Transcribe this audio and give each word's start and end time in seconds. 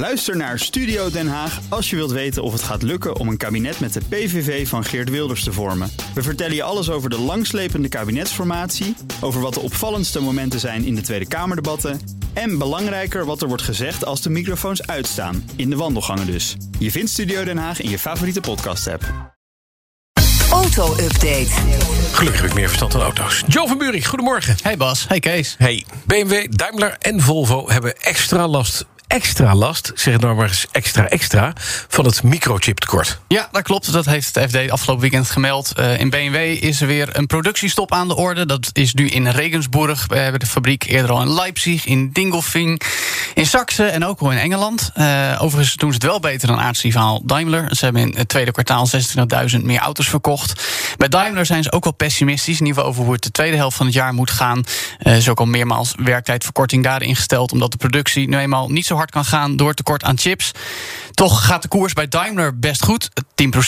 Luister 0.00 0.36
naar 0.36 0.58
Studio 0.58 1.10
Den 1.10 1.28
Haag 1.28 1.60
als 1.68 1.90
je 1.90 1.96
wilt 1.96 2.10
weten 2.10 2.42
of 2.42 2.52
het 2.52 2.62
gaat 2.62 2.82
lukken 2.82 3.16
om 3.16 3.28
een 3.28 3.36
kabinet 3.36 3.80
met 3.80 3.92
de 3.92 4.00
PVV 4.08 4.68
van 4.68 4.84
Geert 4.84 5.10
Wilders 5.10 5.44
te 5.44 5.52
vormen. 5.52 5.90
We 6.14 6.22
vertellen 6.22 6.54
je 6.54 6.62
alles 6.62 6.90
over 6.90 7.10
de 7.10 7.18
langslepende 7.18 7.88
kabinetsformatie, 7.88 8.96
over 9.20 9.40
wat 9.40 9.54
de 9.54 9.60
opvallendste 9.60 10.20
momenten 10.20 10.60
zijn 10.60 10.84
in 10.84 10.94
de 10.94 11.00
Tweede 11.00 11.28
Kamerdebatten 11.28 12.00
en 12.32 12.58
belangrijker 12.58 13.24
wat 13.24 13.42
er 13.42 13.48
wordt 13.48 13.62
gezegd 13.62 14.04
als 14.04 14.22
de 14.22 14.30
microfoons 14.30 14.86
uitstaan, 14.86 15.50
in 15.56 15.70
de 15.70 15.76
wandelgangen 15.76 16.26
dus. 16.26 16.56
Je 16.78 16.90
vindt 16.90 17.10
Studio 17.10 17.44
Den 17.44 17.58
Haag 17.58 17.80
in 17.80 17.90
je 17.90 17.98
favoriete 17.98 18.40
podcast-app. 18.40 19.08
Auto-update. 20.52 21.50
Gelukkig 22.12 22.40
heb 22.40 22.50
ik 22.50 22.54
meer 22.54 22.66
verstand 22.66 22.92
van 22.92 23.00
auto's. 23.00 23.42
Joe 23.46 23.68
van 23.68 23.78
Buurik, 23.78 24.04
goedemorgen. 24.04 24.56
Hey 24.62 24.76
Bas, 24.76 25.08
hey 25.08 25.20
Kees. 25.20 25.54
Hey, 25.58 25.84
BMW, 26.06 26.46
Daimler 26.50 26.96
en 26.98 27.20
Volvo 27.20 27.70
hebben 27.70 27.96
extra 27.96 28.48
last 28.48 28.84
extra 29.10 29.54
last, 29.54 29.92
zeg 29.94 30.12
het 30.12 30.22
nou 30.22 30.34
maar 30.34 30.48
eens 30.48 30.66
extra 30.72 31.08
extra, 31.08 31.52
van 31.88 32.04
het 32.04 32.22
microchiptekort. 32.22 33.18
Ja, 33.28 33.48
dat 33.52 33.62
klopt. 33.62 33.92
Dat 33.92 34.04
heeft 34.04 34.34
het 34.34 34.50
FD 34.50 34.70
afgelopen 34.70 35.02
weekend 35.02 35.30
gemeld. 35.30 35.72
Uh, 35.78 36.00
in 36.00 36.10
BMW 36.10 36.34
is 36.36 36.80
er 36.80 36.86
weer 36.86 37.16
een 37.16 37.26
productiestop 37.26 37.92
aan 37.92 38.08
de 38.08 38.16
orde. 38.16 38.46
Dat 38.46 38.70
is 38.72 38.94
nu 38.94 39.08
in 39.08 39.28
Regensburg. 39.28 40.06
We 40.06 40.16
hebben 40.16 40.40
de 40.40 40.46
fabriek 40.46 40.84
eerder 40.84 41.10
al 41.10 41.20
in 41.20 41.32
Leipzig, 41.32 41.86
in 41.86 42.10
Dingolfing, 42.12 42.82
in 43.34 43.46
Saxe 43.46 43.84
en 43.84 44.04
ook 44.04 44.20
al 44.20 44.32
in 44.32 44.38
Engeland. 44.38 44.90
Uh, 44.96 45.38
overigens 45.40 45.76
doen 45.76 45.88
ze 45.88 45.94
het 45.94 46.06
wel 46.06 46.20
beter 46.20 46.48
dan 46.48 46.60
aardsrivaal 46.60 47.22
Daimler. 47.24 47.76
Ze 47.76 47.84
hebben 47.84 48.02
in 48.02 48.14
het 48.16 48.28
tweede 48.28 48.52
kwartaal 48.52 48.88
26.000 49.56 49.62
meer 49.62 49.80
auto's 49.80 50.08
verkocht. 50.08 50.68
Bij 50.96 51.08
Daimler 51.08 51.46
zijn 51.46 51.62
ze 51.62 51.72
ook 51.72 51.84
wel 51.84 51.92
pessimistisch. 51.92 52.60
In 52.60 52.66
ieder 52.66 52.74
geval 52.74 52.90
over 52.90 53.04
hoe 53.04 53.12
het 53.12 53.22
de 53.22 53.30
tweede 53.30 53.56
helft 53.56 53.76
van 53.76 53.86
het 53.86 53.94
jaar 53.94 54.14
moet 54.14 54.30
gaan. 54.30 54.64
Uh, 55.02 55.16
is 55.16 55.28
ook 55.28 55.38
al 55.38 55.46
meermaals 55.46 55.92
werktijdverkorting 55.96 56.84
daarin 56.84 57.08
ingesteld... 57.08 57.52
omdat 57.52 57.70
de 57.70 57.76
productie 57.76 58.28
nu 58.28 58.38
eenmaal 58.38 58.68
niet 58.68 58.86
zo 58.86 58.96
hard 58.96 59.10
kan 59.10 59.24
gaan 59.24 59.56
door 59.56 59.74
tekort 59.74 60.04
aan 60.04 60.18
chips. 60.18 60.50
Toch 61.10 61.46
gaat 61.46 61.62
de 61.62 61.68
koers 61.68 61.92
bij 61.92 62.08
Daimler 62.08 62.58
best 62.58 62.84
goed. 62.84 63.08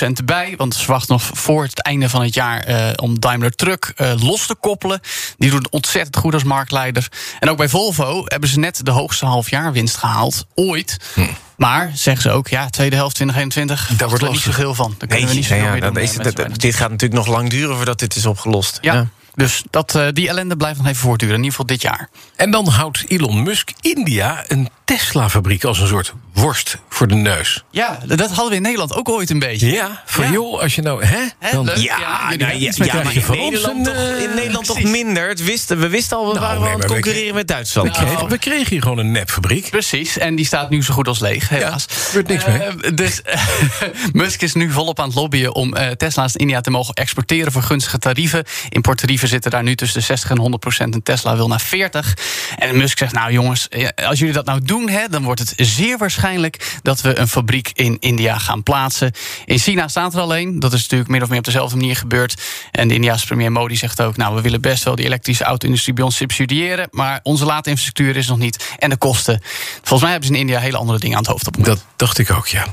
10% 0.07 0.13
erbij, 0.15 0.55
want 0.57 0.75
ze 0.75 0.83
verwachten 0.83 1.13
nog 1.13 1.31
voor 1.33 1.63
het 1.63 1.83
einde 1.83 2.09
van 2.09 2.23
het 2.23 2.35
jaar 2.35 2.69
uh, 2.69 2.91
om 2.97 3.21
Daimler 3.21 3.55
Truck 3.55 3.93
uh, 3.97 4.13
los 4.23 4.47
te 4.47 4.55
koppelen. 4.55 5.01
Die 5.39 5.51
doen 5.51 5.67
ontzettend 5.71 6.17
goed 6.17 6.35
als 6.35 6.45
marktleider. 6.45 7.09
En 7.39 7.51
ook 7.51 7.57
bij 7.57 7.69
Volvo 7.69 8.23
hebben 8.25 8.49
ze 8.49 8.59
net 8.59 8.85
de 8.85 8.91
hoogste 8.91 9.27
halfjaarwinst 9.53 9.97
gehaald, 9.97 10.47
ooit. 10.55 10.97
Hm. 11.15 11.21
Maar 11.57 11.91
zeggen 11.95 12.23
ze 12.23 12.31
ook, 12.31 12.49
ja, 12.49 12.69
tweede 12.69 12.97
helft 12.97 13.15
2021, 13.15 13.97
daar 13.97 14.09
wordt 14.09 14.25
er 14.25 14.31
niet 14.31 14.41
zoveel 14.41 14.75
van. 14.75 14.95
Daar 14.99 15.09
kunnen 15.09 15.29
we 15.29 15.35
niet 15.35 15.45
zoveel 15.45 15.65
ja, 15.65 15.73
meer 15.73 15.81
doen. 15.81 15.97
Is, 15.97 16.17
dat, 16.17 16.37
dit 16.53 16.75
gaat 16.75 16.91
natuurlijk 16.91 17.27
nog 17.27 17.35
lang 17.37 17.51
duren 17.51 17.77
voordat 17.77 17.99
dit 17.99 18.17
is 18.17 18.27
opgelost. 18.27 18.79
ja. 18.81 18.95
ja. 18.95 19.09
Dus 19.35 19.63
dat, 19.71 19.95
uh, 19.95 20.09
die 20.13 20.29
ellende 20.29 20.57
blijft 20.57 20.79
nog 20.79 20.87
even 20.87 21.01
voortduren, 21.01 21.37
in 21.37 21.43
ieder 21.43 21.59
geval 21.59 21.77
dit 21.77 21.83
jaar. 21.83 22.09
En 22.37 22.51
dan 22.51 22.69
houdt 22.69 23.05
Elon 23.09 23.43
Musk 23.43 23.71
India 23.81 24.45
een 24.49 24.69
Tesla-fabriek 24.97 25.65
als 25.65 25.81
een 25.81 25.87
soort 25.87 26.13
worst 26.33 26.79
voor 26.89 27.07
de 27.07 27.15
neus. 27.15 27.65
Ja, 27.71 27.99
dat 28.07 28.29
hadden 28.29 28.49
we 28.49 28.55
in 28.55 28.63
Nederland 28.63 28.95
ook 28.95 29.09
ooit 29.09 29.31
een 29.31 29.39
beetje. 29.39 29.67
Ja, 29.67 30.03
van 30.07 30.25
ja. 30.25 30.31
joh, 30.31 30.61
als 30.61 30.75
je 30.75 30.83
nou... 30.83 31.05
Hè, 31.05 31.19
dan, 31.53 31.65
ja, 31.65 31.75
ja, 31.75 32.37
nou, 32.37 32.59
ja, 32.59 32.73
ja, 32.75 33.03
maar 33.03 33.15
in 33.15 33.25
Nederland, 33.31 33.85
toch, 33.85 33.95
in 34.23 34.35
Nederland 34.35 34.67
toch 34.67 34.83
minder. 34.83 35.29
Het 35.29 35.45
wisten, 35.45 35.81
we 35.81 35.89
wisten 35.89 36.17
al, 36.17 36.27
we 36.27 36.33
nou, 36.33 36.47
waren 36.47 36.63
nee, 36.63 36.73
aan 36.73 36.79
het 36.79 36.89
concurreren 36.89 37.29
we, 37.29 37.35
met 37.35 37.49
Duitsland. 37.49 37.97
We 37.97 38.05
kregen, 38.05 38.29
we 38.29 38.39
kregen 38.39 38.69
hier 38.69 38.83
gewoon 38.83 38.99
een 38.99 39.11
nepfabriek. 39.11 39.71
Precies, 39.71 40.19
en 40.19 40.35
die 40.35 40.45
staat 40.45 40.71
nu 40.71 40.83
zo 40.83 40.95
goed 40.95 41.09
als 41.09 41.21
leeg, 41.21 41.49
helaas. 41.49 41.87
Ja, 41.89 41.95
er 41.95 42.13
wordt 42.13 42.29
niks 42.29 42.45
mee. 42.45 42.59
Uh, 42.59 42.97
dus 42.97 43.23
Musk 44.13 44.43
is 44.43 44.55
nu 44.55 44.71
volop 44.71 45.01
aan 45.01 45.07
het 45.07 45.15
lobbyen 45.15 45.55
om 45.55 45.77
uh, 45.77 45.89
Tesla's 45.89 46.35
in 46.35 46.41
India 46.41 46.61
te 46.61 46.71
mogen 46.71 46.95
exporteren 46.95 47.53
voor 47.53 47.63
gunstige 47.63 47.99
tarieven. 47.99 48.45
Importtarieven 48.69 49.29
zitten 49.29 49.51
daar 49.51 49.63
nu 49.63 49.75
tussen 49.75 49.99
de 49.99 50.05
60 50.05 50.31
en 50.31 50.39
100 50.39 50.63
procent. 50.63 50.95
En 50.95 51.03
Tesla 51.03 51.37
wil 51.37 51.49
naar 51.49 51.61
40. 51.61 52.17
En 52.57 52.77
Musk 52.77 52.99
zegt, 52.99 53.13
nou 53.13 53.33
jongens, 53.33 53.69
als 53.95 54.19
jullie 54.19 54.35
dat 54.35 54.45
nou 54.45 54.61
doen, 54.65 54.82
dan 54.87 55.23
wordt 55.23 55.41
het 55.41 55.53
zeer 55.57 55.99
waarschijnlijk 55.99 56.79
dat 56.83 57.01
we 57.01 57.19
een 57.19 57.29
fabriek 57.29 57.71
in 57.75 57.97
India 58.01 58.39
gaan 58.39 58.63
plaatsen. 58.63 59.13
In 59.45 59.59
China 59.59 59.89
staat 59.89 60.15
er 60.15 60.21
alleen. 60.21 60.61
Dat 60.61 60.73
is 60.73 60.83
natuurlijk 60.83 61.11
min 61.11 61.23
of 61.23 61.29
meer 61.29 61.39
op 61.39 61.45
dezelfde 61.45 61.77
manier 61.77 61.97
gebeurd. 61.97 62.43
En 62.71 62.89
de 62.89 62.95
Indiaanse 62.95 63.27
premier 63.27 63.53
Modi 63.53 63.77
zegt 63.77 64.03
ook, 64.03 64.17
nou 64.17 64.35
we 64.35 64.41
willen 64.41 64.61
best 64.61 64.85
wel 64.85 64.97
die 64.97 65.05
elektrische 65.05 65.45
auto-industrie 65.45 65.95
bij 65.95 66.05
ons 66.05 66.17
subsidiëren. 66.17 66.89
Maar 66.91 67.21
onze 67.23 67.45
laadinfrastructuur 67.45 68.17
is 68.17 68.29
nog 68.29 68.39
niet. 68.39 68.75
En 68.79 68.91
de 68.91 68.97
kosten. 68.97 69.41
Volgens 69.75 70.01
mij 70.01 70.11
hebben 70.11 70.29
ze 70.29 70.35
in 70.35 70.41
India 70.41 70.59
hele 70.59 70.77
andere 70.77 70.99
dingen 70.99 71.17
aan 71.17 71.23
het 71.23 71.33
hoofd 71.33 71.47
op 71.47 71.65
Dat 71.65 71.85
dacht 71.97 72.19
ik 72.19 72.31
ook, 72.31 72.47
ja. 72.47 72.67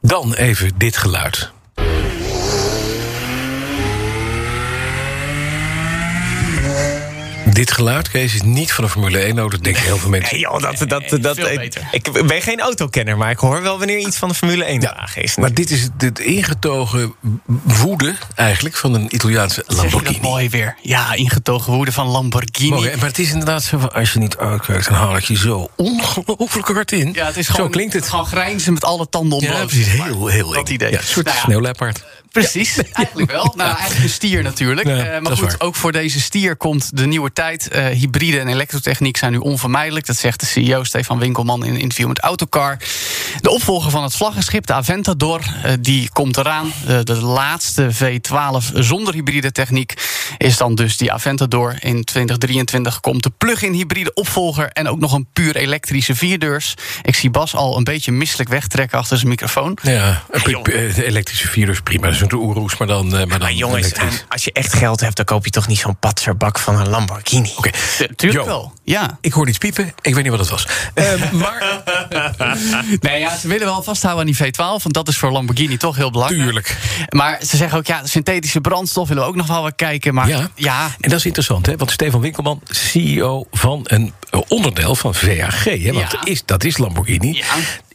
Dan 0.00 0.34
even 0.34 0.72
dit 0.78 0.96
geluid. 0.96 1.53
Dit 7.52 7.72
geluid, 7.72 8.10
Kees, 8.10 8.34
is 8.34 8.42
niet 8.42 8.72
van 8.72 8.84
een 8.84 8.90
Formule 8.90 9.32
1-auto. 9.32 9.58
denk 9.58 9.76
heel 9.76 9.96
veel 9.96 10.10
mensen. 10.10 10.32
Nee, 10.32 10.40
joh, 10.40 10.60
dat, 10.60 10.88
dat, 10.88 11.22
dat, 11.22 11.38
ik, 11.38 12.08
ik 12.08 12.26
ben 12.26 12.42
geen 12.42 12.60
autokenner, 12.60 13.16
maar 13.16 13.30
ik 13.30 13.38
hoor 13.38 13.62
wel 13.62 13.78
wanneer 13.78 13.98
iets 13.98 14.16
van 14.16 14.28
de 14.28 14.34
Formule 14.34 14.64
1 14.64 14.80
ja, 14.80 15.08
is. 15.14 15.36
Maar 15.36 15.54
dit 15.54 15.70
is 15.70 15.88
het 15.98 16.18
ingetogen 16.18 17.14
woede 17.62 18.14
eigenlijk 18.34 18.76
van 18.76 18.94
een 18.94 19.14
Italiaanse 19.14 19.64
Lamborghini. 19.66 20.18
mooi 20.22 20.48
weer. 20.48 20.76
Ja, 20.82 21.14
ingetogen 21.14 21.72
woede 21.72 21.92
van 21.92 22.06
Lamborghini. 22.06 22.70
Mooi, 22.70 22.96
maar 22.96 23.06
het 23.06 23.18
is 23.18 23.30
inderdaad 23.30 23.62
zo 23.62 23.78
van, 23.78 23.92
als 23.92 24.12
je 24.12 24.18
niet 24.18 24.36
uitkijkt, 24.36 24.84
dan 24.84 24.94
haal 24.94 25.16
ik 25.16 25.24
je 25.24 25.36
zo 25.36 25.68
ongelooflijk 25.76 26.68
hard 26.68 26.92
in. 26.92 27.12
Ja, 27.12 27.26
het 27.26 27.36
is 27.36 27.48
gewoon, 27.48 27.66
zo 27.66 27.72
klinkt 27.72 27.92
het. 27.92 28.08
Gewoon 28.08 28.26
grijnzen 28.26 28.72
met 28.72 28.84
alle 28.84 29.08
tanden 29.08 29.38
omhoog. 29.38 29.58
Ja, 29.58 29.64
precies. 29.64 29.88
Heel, 29.88 30.26
heel 30.26 30.52
Dat 30.52 30.68
idee. 30.68 30.90
Ja, 30.90 30.98
een 30.98 31.04
soort 31.04 31.26
Nou 31.26 31.36
ja. 31.36 31.42
sneeuwleopard. 31.42 32.04
Precies, 32.34 32.78
eigenlijk 32.92 33.30
wel. 33.30 33.52
Nou, 33.56 33.74
eigenlijk 33.76 34.02
een 34.02 34.10
stier 34.10 34.42
natuurlijk. 34.42 34.86
Ja, 34.86 34.92
Uh, 34.94 35.12
dat 35.12 35.22
maar 35.22 35.32
goed, 35.32 35.40
waar. 35.40 35.54
ook 35.58 35.74
voor 35.74 35.92
deze 35.92 36.20
stier 36.20 36.56
komt 36.56 36.96
de 36.96 37.06
nieuwe 37.06 37.32
tijd. 37.32 37.68
Uh, 37.72 37.86
hybride 37.86 38.38
en 38.38 38.48
elektrotechniek 38.48 39.16
zijn 39.16 39.32
nu 39.32 39.38
onvermijdelijk. 39.38 40.06
Dat 40.06 40.16
zegt 40.16 40.40
de 40.40 40.46
CEO 40.46 40.84
Stefan 40.84 41.18
Winkelman 41.18 41.64
in 41.64 41.74
een 41.74 41.80
interview 41.80 42.08
met 42.08 42.18
Autocar. 42.20 42.76
De 43.40 43.50
opvolger 43.50 43.90
van 43.90 44.02
het 44.02 44.16
vlaggenschip, 44.16 44.66
de 44.66 44.72
Aventador, 44.72 45.40
uh, 45.40 45.72
die 45.80 46.08
komt 46.12 46.36
eraan. 46.36 46.72
Uh, 46.88 46.98
de 47.02 47.14
laatste 47.20 47.88
V12 47.94 48.72
zonder 48.74 49.14
hybride 49.14 49.52
techniek 49.52 49.94
is 50.38 50.56
dan 50.56 50.74
dus 50.74 50.96
die 50.96 51.12
Aventador. 51.12 51.74
In 51.78 52.04
2023 52.04 53.00
komt 53.00 53.22
de 53.22 53.30
plug-in 53.38 53.72
hybride 53.72 54.14
opvolger... 54.14 54.68
en 54.68 54.88
ook 54.88 54.98
nog 54.98 55.12
een 55.12 55.26
puur 55.32 55.56
elektrische 55.56 56.14
vierdeurs. 56.14 56.74
Ik 57.02 57.14
zie 57.14 57.30
Bas 57.30 57.54
al 57.54 57.76
een 57.76 57.84
beetje 57.84 58.12
misselijk 58.12 58.48
wegtrekken 58.48 58.98
achter 58.98 59.16
zijn 59.16 59.28
microfoon. 59.28 59.78
Ja, 59.82 60.22
een 60.30 60.62
de 60.62 61.04
elektrische 61.04 61.48
vierdeurs 61.48 61.80
prima. 61.80 62.06
Dat 62.06 62.14
is 62.14 62.20
een 62.20 62.32
oeroes, 62.34 62.76
maar 62.76 62.88
dan, 62.88 63.06
uh, 63.06 63.12
maar 63.12 63.26
dan 63.28 63.38
Maar 63.38 63.52
jongens, 63.52 63.86
elektrisch. 63.86 64.24
als 64.28 64.44
je 64.44 64.52
echt 64.52 64.72
geld 64.74 65.00
hebt, 65.00 65.16
dan 65.16 65.24
koop 65.24 65.44
je 65.44 65.50
toch 65.50 65.66
niet 65.66 65.78
zo'n 65.78 65.96
patserbak 65.96 66.58
van 66.58 66.80
een 66.80 66.88
Lamborghini. 66.88 67.52
Oké, 67.56 67.70
Tuurlijk 68.16 68.44
Jo. 68.44 68.44
wel, 68.44 68.72
ja. 68.84 69.18
ik 69.20 69.32
hoorde 69.32 69.50
iets 69.50 69.58
piepen. 69.58 69.92
Ik 70.00 70.14
weet 70.14 70.22
niet 70.22 70.30
wat 70.32 70.40
het 70.40 70.48
was. 70.48 70.66
Ehm, 70.94 71.36
maar 71.42 71.82
Nee, 73.00 73.20
ja, 73.20 73.36
ze 73.36 73.48
willen 73.48 73.66
wel 73.66 73.82
vasthouden 73.82 74.26
aan 74.26 74.32
die 74.32 74.52
V12, 74.52 74.82
want 74.82 74.92
dat 74.92 75.08
is 75.08 75.16
voor 75.16 75.32
Lamborghini 75.32 75.76
toch 75.76 75.96
heel 75.96 76.10
belangrijk. 76.10 76.42
tuurlijk. 76.42 76.76
Maar 77.08 77.38
ze 77.46 77.56
zeggen 77.56 77.78
ook, 77.78 77.86
ja, 77.86 78.06
synthetische 78.06 78.60
brandstof 78.60 79.08
willen 79.08 79.22
we 79.22 79.28
ook 79.28 79.36
nog 79.36 79.46
wel 79.46 79.62
wat 79.62 79.72
kijken. 79.76 80.14
Maar 80.14 80.23
Ja. 80.26 80.50
ja, 80.54 80.84
En 81.00 81.08
dat 81.10 81.18
is 81.18 81.24
interessant, 81.26 81.66
hè? 81.66 81.76
want 81.76 81.90
Stefan 81.90 82.20
Winkelman, 82.20 82.60
CEO 82.64 83.46
van 83.50 83.80
een 83.84 84.12
eh, 84.30 84.40
onderdeel 84.48 84.94
van 84.94 85.14
VAG, 85.14 85.64
hè? 85.64 85.92
want 85.92 86.12
Ja. 86.12 86.24
is, 86.24 86.42
dat 86.44 86.64
is 86.64 86.78
Lamborghini. 86.78 87.32
Ja. 87.36 87.44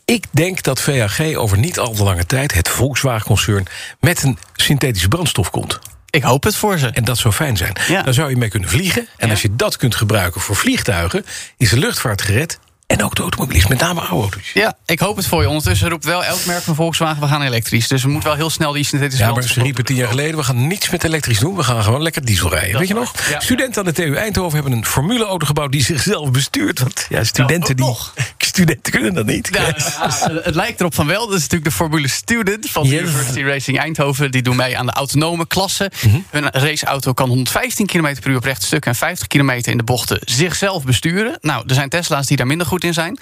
Ik 0.05 0.23
denk 0.31 0.63
dat 0.63 0.81
VAG 0.81 1.33
over 1.35 1.57
niet 1.57 1.79
al 1.79 1.93
te 1.93 2.03
lange 2.03 2.25
tijd, 2.25 2.53
het 2.53 2.69
Volkswagen-concern, 2.69 3.65
met 3.99 4.23
een 4.23 4.37
synthetische 4.55 5.07
brandstof 5.07 5.49
komt. 5.49 5.79
ik 6.09 6.23
hoop 6.23 6.43
het 6.43 6.55
voor 6.55 6.77
ze. 6.77 6.87
En 6.87 7.03
dat 7.03 7.17
zou 7.17 7.33
fijn 7.33 7.57
zijn. 7.57 7.73
Ja. 7.87 8.01
Dan 8.01 8.13
zou 8.13 8.29
je 8.29 8.35
mee 8.37 8.49
kunnen 8.49 8.69
vliegen. 8.69 9.07
En 9.17 9.25
Ja. 9.27 9.33
als 9.33 9.41
je 9.41 9.55
dat 9.55 9.77
kunt 9.77 9.95
gebruiken 9.95 10.41
voor 10.41 10.55
vliegtuigen, 10.55 11.25
is 11.57 11.69
de 11.69 11.77
luchtvaart 11.77 12.21
gered. 12.21 12.59
En 12.89 13.03
ook 13.03 13.15
de 13.15 13.21
automobilist, 13.21 13.69
met 13.69 13.79
name 13.79 13.99
oude 13.99 14.21
auto's. 14.21 14.51
Ja, 14.53 14.77
ik 14.85 14.99
hoop 14.99 15.15
het 15.15 15.27
voor 15.27 15.41
je. 15.41 15.47
Ondertussen 15.47 15.89
roept 15.89 16.05
wel 16.05 16.23
elk 16.23 16.45
merk 16.45 16.61
van 16.63 16.75
Volkswagen, 16.75 17.21
we 17.21 17.27
gaan 17.27 17.41
elektrisch. 17.41 17.87
Dus 17.87 18.03
we 18.03 18.09
moeten 18.09 18.29
wel 18.29 18.37
heel 18.37 18.49
snel 18.49 18.71
die 18.71 18.83
synthetische 18.83 19.25
Ja, 19.25 19.31
maar 19.31 19.43
ze 19.43 19.61
riepen 19.61 19.85
tien 19.85 19.95
jaar 19.95 20.07
geleden... 20.07 20.37
we 20.37 20.43
gaan 20.43 20.67
niets 20.67 20.89
met 20.89 21.03
elektrisch 21.03 21.39
doen, 21.39 21.55
we 21.55 21.63
gaan 21.63 21.83
gewoon 21.83 22.01
lekker 22.01 22.25
diesel 22.25 22.49
rijden. 22.49 22.79
Weet 22.79 22.87
je 22.87 22.93
nog? 22.93 23.13
Ja. 23.29 23.39
Studenten 23.39 23.79
aan 23.79 23.93
de 23.93 23.93
TU 23.93 24.15
Eindhoven 24.15 24.53
hebben 24.53 24.77
een 24.77 24.85
formuleauto 24.85 25.45
gebouwd... 25.45 25.71
die 25.71 25.83
zichzelf 25.83 26.31
bestuurt. 26.31 26.79
Want 26.79 27.05
ja, 27.09 27.23
studenten, 27.23 27.75
die, 27.75 27.85
nog. 27.85 28.13
Studenten 28.59 28.91
kunnen 28.91 29.13
dat 29.13 29.25
niet. 29.25 29.49
Ja, 29.51 29.61
ja, 29.61 30.41
het 30.41 30.55
lijkt 30.55 30.79
erop 30.79 30.95
van 30.95 31.07
wel. 31.07 31.25
Dat 31.27 31.35
is 31.35 31.41
natuurlijk 31.41 31.69
de 31.69 31.75
Formule 31.75 32.07
Student 32.07 32.69
van 32.69 32.83
de. 32.83 32.99
University 32.99 33.41
Racing 33.41 33.79
Eindhoven. 33.79 34.31
Die 34.31 34.41
doen 34.41 34.55
mee 34.55 34.77
aan 34.77 34.85
de 34.85 34.91
autonome 34.91 35.47
klasse. 35.47 35.91
Mhm. 36.01 36.17
Hun 36.29 36.49
raceauto 36.51 37.13
kan 37.13 37.27
115 37.27 37.85
km 37.85 38.15
per 38.21 38.29
uur 38.29 38.37
op 38.37 38.43
recht 38.43 38.63
stuk... 38.63 38.85
en 38.85 38.95
50 38.95 39.27
km 39.27 39.49
in 39.49 39.77
de 39.77 39.83
bochten 39.83 40.19
zichzelf 40.23 40.83
besturen. 40.83 41.37
Nou, 41.41 41.63
er 41.67 41.75
zijn 41.75 41.89
Tesla's 41.89 42.27
die 42.27 42.37
daar 42.37 42.47
minder 42.47 42.67
goed 42.67 42.83
in 42.83 42.93
zijn. 42.93 43.19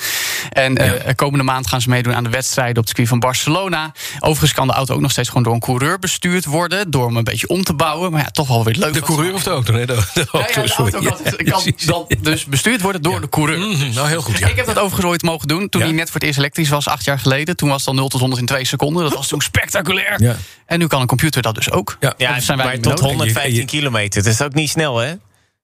En 0.50 0.78
eh, 0.78 1.16
komende 1.16 1.44
maand 1.44 1.68
gaan 1.68 1.82
ze 1.82 1.90
meedoen 1.90 2.14
aan 2.16 2.24
de 2.24 2.30
wedstrijden 2.30 2.72
op 2.78 2.78
het 2.80 2.88
circuit 2.88 3.08
van 3.08 3.20
Barcelona. 3.20 3.92
Overigens 4.20 4.54
kan 4.54 4.68
de 4.68 4.74
auto 4.74 4.94
ook 4.94 5.02
nog 5.02 5.12
steeds 5.12 5.28
gewoon 5.28 5.44
door 5.44 5.54
een 5.54 5.60
coureur 5.60 6.00
bestuurd 6.00 6.46
worden... 6.46 6.92
door 6.92 7.06
hem 7.08 7.18
een 7.18 7.24
beetje 7.24 7.48
om 7.48 7.64
te 7.64 7.74
bouwen. 7.74 8.12
Maar 8.12 8.22
ja, 8.22 8.30
toch 8.30 8.48
wel 8.48 8.64
weer 8.64 8.76
leuk. 8.76 8.94
De 8.94 9.02
coureur 9.02 9.34
of 9.34 9.44
de 9.44 9.50
auto? 9.50 9.74
Nee, 9.74 9.86
de, 9.86 9.94
auto, 9.94 10.38
ja, 10.40 10.62
de 10.62 10.68
sorry. 10.68 10.94
auto 10.94 11.10
kan, 11.10 11.18
Ja, 11.24 11.52
kan 11.52 11.62
precies. 11.64 11.86
dan 11.86 12.06
dus 12.22 12.46
bestuurd 12.46 12.82
worden 12.82 13.02
door 13.02 13.22
de 13.22 13.30
coureur. 13.30 13.60
Mhm, 13.60 13.94
nou, 13.94 14.08
heel 14.08 14.22
goed, 14.22 14.38
ja. 14.38 14.48
Ik 14.48 14.56
heb 14.56 14.66
dat 14.66 14.78
overigens 14.78 15.06
ooit 15.06 15.22
mogen 15.22 15.48
doen 15.48 15.70
toen 15.70 15.82
Ja? 15.82 15.88
hij 15.88 15.96
net 15.96 16.06
voor 16.06 16.14
het 16.20 16.24
eerst 16.24 16.38
elektrisch 16.40 16.70
was, 16.70 16.88
acht 16.88 17.06
jaar 17.06 17.20
geleden. 17.20 17.56
Toen 17.56 17.70
was 17.70 17.80
het 17.80 17.88
al 17.88 17.94
0 17.94 18.08
tot 18.10 18.20
100 18.20 18.42
in 18.42 18.48
2 18.48 18.66
seconden. 18.66 19.04
Dat 19.04 19.14
was 19.14 19.28
toen 19.28 19.42
spectaculair. 19.42 20.22
Ja. 20.24 20.36
En 20.66 20.80
nu 20.80 20.88
kan 20.88 21.02
een 21.02 21.08
computer 21.08 21.42
dat 21.42 21.56
dus 21.56 21.72
ook. 21.72 21.98
Ja. 22.18 22.40
Zijn 22.40 22.58
wij 22.58 22.74
tot 22.78 22.86
nodig. 22.86 23.00
115 23.06 23.52
En 23.54 23.56
je- 23.60 23.66
kilometer. 23.66 24.24
Dat 24.24 24.34
is 24.34 24.42
ook 24.42 24.54
niet 24.54 24.70
snel, 24.70 24.98
hè? 24.98 25.14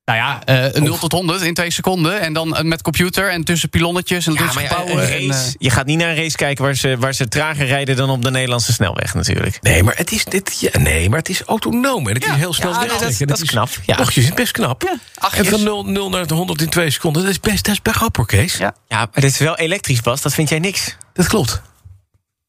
Nou 0.05 0.17
ja, 0.17 0.41
uh, 0.73 0.81
0 0.81 0.97
tot 0.97 1.11
100 1.11 1.41
in 1.41 1.53
2 1.53 1.71
seconden. 1.71 2.21
En 2.21 2.33
dan 2.33 2.57
met 2.61 2.81
computer 2.81 3.29
en 3.29 3.43
tussen 3.43 3.69
pilonnetjes 3.69 4.27
en 4.27 4.33
ja, 4.33 4.39
tussen 4.39 4.61
gebouwen. 4.61 4.95
Race, 4.95 5.13
en, 5.13 5.23
uh... 5.23 5.37
Je 5.57 5.69
gaat 5.69 5.85
niet 5.85 5.97
naar 5.97 6.09
een 6.09 6.15
race 6.15 6.37
kijken 6.37 6.63
waar 6.63 6.75
ze, 6.75 6.97
waar 6.97 7.13
ze 7.13 7.27
trager 7.27 7.65
rijden 7.65 7.95
dan 7.95 8.09
op 8.09 8.21
de 8.21 8.31
Nederlandse 8.31 8.73
snelweg 8.73 9.13
natuurlijk. 9.13 9.61
Nee, 9.61 9.83
maar 9.83 9.95
het 9.97 10.11
is, 10.11 10.25
dit, 10.25 10.59
ja, 10.59 10.79
nee, 10.79 11.09
maar 11.09 11.19
het 11.19 11.29
is 11.29 11.41
autonoom. 11.41 12.07
En 12.07 12.13
het 12.13 12.25
is 12.25 12.31
heel 12.31 12.53
snel 12.53 12.71
ja, 12.71 12.79
dat, 12.79 12.99
dat, 12.99 13.27
dat, 13.27 13.41
is 13.41 13.49
knap. 13.49 13.69
Ja. 13.85 13.95
Toch, 13.95 14.11
je 14.11 14.21
zit 14.21 14.35
best 14.35 14.51
knap. 14.51 14.97
en 15.31 15.45
van 15.45 15.63
0, 15.63 15.85
0 15.85 16.09
naar 16.09 16.31
100 16.31 16.61
in 16.61 16.69
2 16.69 16.89
seconden, 16.89 17.21
dat 17.21 17.31
is 17.31 17.39
best, 17.39 17.65
dat 17.65 17.73
is 17.73 17.81
best 17.81 17.95
grappig, 17.95 18.25
Kees. 18.25 18.57
Ja. 18.57 18.75
ja, 18.87 18.97
maar 18.97 19.21
dit 19.21 19.31
is 19.31 19.37
wel 19.37 19.57
elektrisch, 19.57 20.01
Bas. 20.01 20.21
Dat 20.21 20.33
vind 20.33 20.49
jij 20.49 20.59
niks. 20.59 20.95
Dat 21.13 21.27
klopt. 21.27 21.61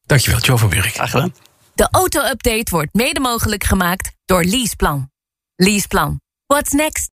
Dankjewel, 0.05 0.39
Joe 0.39 0.57
van 0.57 0.69
Burg. 0.69 0.93
Graag 0.93 1.09
gedaan. 1.09 1.33
De 1.75 1.87
auto-update 1.91 2.71
wordt 2.71 2.93
mede 2.93 3.19
mogelijk 3.19 3.63
gemaakt 3.63 4.11
door 4.25 4.43
Leaseplan. 4.43 5.09
Leaseplan. 5.55 6.19
What's 6.45 6.71
next? 6.71 7.14